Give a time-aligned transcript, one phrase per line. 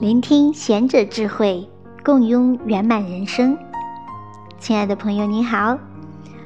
[0.00, 1.68] 聆听贤者智慧，
[2.04, 3.56] 共拥圆满人生。
[4.58, 5.78] 亲爱的朋友，你好，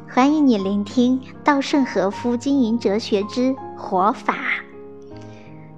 [0.06, 4.34] 欢迎你聆听稻盛和夫经营哲学之活法。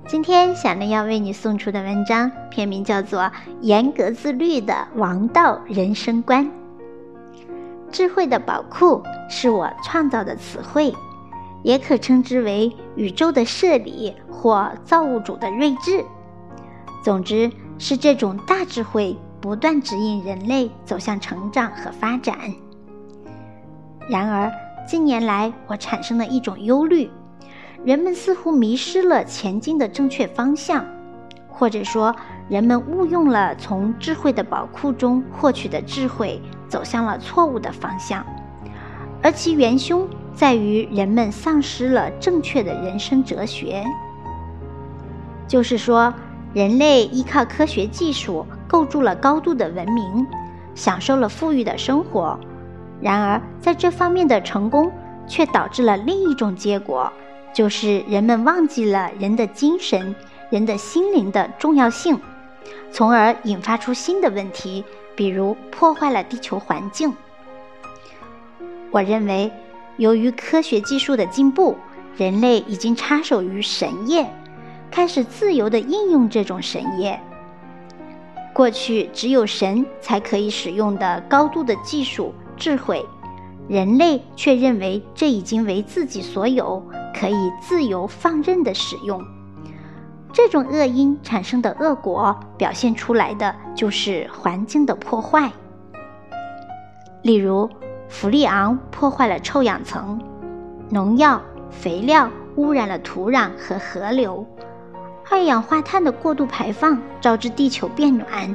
[0.09, 3.21] 今天小林要为你送出的文章，片名叫做
[3.61, 6.45] 《严格自律的王道人生观》。
[7.93, 10.93] 智慧的宝库是我创造的词汇，
[11.63, 16.05] 也可称之为宇宙的设理或造物主的睿智。
[17.03, 17.51] 总之。
[17.83, 22.37] 是这种大智慧不断指引人类走向成长和发展。
[24.07, 24.53] 然而，
[24.87, 27.11] 近年来我产生了一种忧虑：
[27.83, 30.85] 人们似乎迷失了前进的正确方向，
[31.49, 32.15] 或者说，
[32.51, 36.39] 人们误用了从智慧的宝库中获取的智慧，
[36.69, 38.23] 走向了错误的方向。
[39.23, 43.83] 而其元凶在于人们丧失了正确的人生哲学，
[45.49, 46.13] 就是说。
[46.53, 50.27] 人类依靠科学技术构筑了高度的文明，
[50.75, 52.39] 享受了富裕的生活。
[53.01, 54.91] 然而，在这方面的成功
[55.29, 57.13] 却导致了另一种结果，
[57.55, 60.15] 就是人们忘记了人的精神、
[60.51, 62.21] 人的心灵的重要性，
[62.91, 67.13] 从而引发出新的问题，比如破坏了地球环境。
[68.91, 69.53] 我认为，
[69.99, 71.77] 由于科学技术的进步，
[72.17, 74.29] 人类已经插手于神业。
[74.91, 77.19] 开始自由地应用这种神业。
[78.53, 83.07] 过去只有神才可以使用的高度的技术智慧，
[83.69, 86.83] 人类却认为这已经为自己所有，
[87.15, 89.23] 可以自由放任地使用。
[90.33, 95.51] 这种恶因产生的恶果，表现出来的就是环境的破坏。
[97.23, 97.69] 例如，
[98.09, 100.21] 氟利昂破坏了臭氧层，
[100.89, 104.47] 农药、肥料污染了土壤和河流。
[105.31, 108.55] 二氧化碳的过度排放导致地球变暖，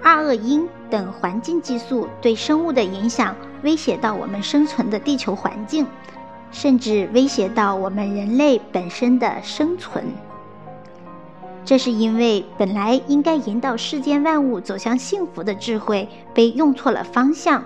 [0.00, 3.34] 二恶英等环境激素对生物的影响
[3.64, 5.84] 威胁到我们生存的地球环境，
[6.52, 10.04] 甚至威胁到我们人类本身的生存。
[11.64, 17.64] 这是因为本来应该引导世间万物走向幸福的智慧被用错了方向，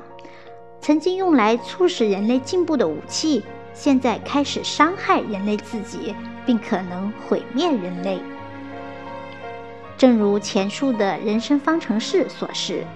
[0.81, 3.44] 曾经用来促使人类进步的武器，
[3.75, 6.15] 现在开始伤害人类自己。
[6.48, 8.19] 并可能毁灭人类。
[9.98, 12.86] 正如前述的人生方程式所示，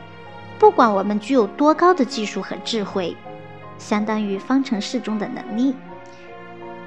[0.59, 3.15] 不管我们具有多高的技术和智慧，
[3.77, 5.75] 相当于方程式中的能力，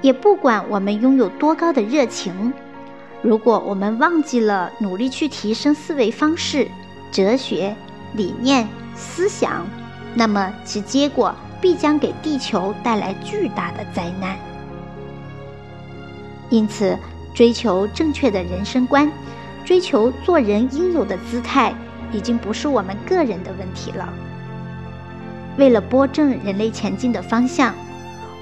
[0.02, 2.52] 也不管我们拥有多高的热情，
[3.22, 6.66] 如果我们忘记了努力去提升思维方式、
[7.12, 7.76] 哲学
[8.14, 8.66] 理念、
[8.96, 9.64] 思想，
[10.16, 14.36] 那么其结果必将给地球带来巨大的灾难。
[16.48, 16.96] 因此，
[17.34, 19.10] 追求正确的人生观，
[19.64, 21.74] 追求做人应有的姿态，
[22.12, 24.08] 已经不是我们个人的问题了。
[25.58, 27.74] 为了拨正人类前进的方向，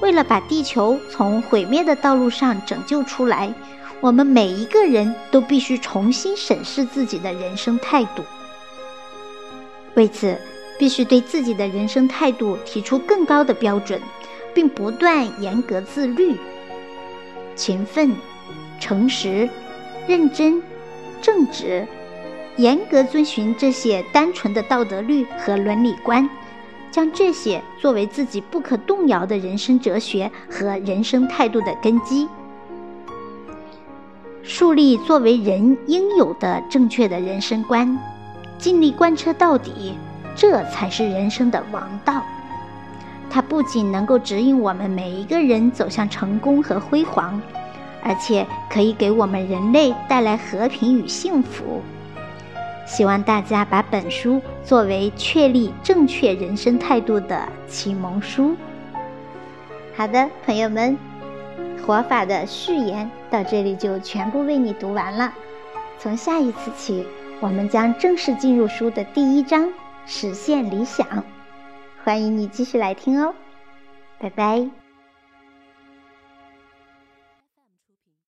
[0.00, 3.52] 为了把地球从毁灭的道路上拯救出来，
[4.00, 8.22] 我们每一个人都必须重新审视自己的人生态度。
[9.94, 10.36] 为此，
[10.78, 14.00] 必须对自己的人生态度提出更高的标准，
[14.52, 16.36] 并不断严格自律。
[17.54, 18.14] 勤奋、
[18.78, 19.48] 诚实、
[20.06, 20.62] 认真、
[21.22, 21.86] 正直，
[22.56, 26.28] 严格遵循这些单纯的道德律和伦理观，
[26.90, 32.28] 将这些作为自己不可动摇的人生哲学和人生态度的根基，
[34.42, 37.98] 树立作为人应有的正确的人生观，
[38.58, 39.94] 尽力贯彻到底，
[40.36, 42.22] 这才是人生的王道。
[43.34, 47.42] 它不仅能够指引我们每一个人走向成功和辉煌，
[48.00, 51.82] 而且可以给我们人类带来和平与幸福。
[52.86, 58.54] 希望大家把本书作为确立正确人生态度的启蒙书。
[59.96, 60.96] 好的，朋友们，
[61.84, 65.34] 活法的序言到这里就全部为你读完了。
[65.98, 67.04] 从下一次起，
[67.40, 69.68] 我们将正式进入书的第一章——
[70.06, 71.04] 实现理想。
[72.04, 73.34] 欢迎你继续来听哦，
[74.18, 74.83] 拜拜。